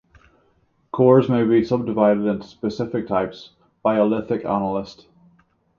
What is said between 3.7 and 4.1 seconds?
by a